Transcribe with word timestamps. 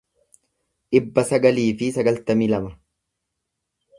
dhibba 0.95 1.23
sagalii 1.31 1.67
fi 1.81 1.91
sagaltamii 1.97 2.47
lama 2.53 2.75